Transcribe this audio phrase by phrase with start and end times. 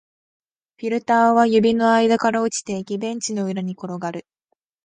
[0.79, 4.25] フィルターは指の間から落ちていき、ベンチの裏に転がる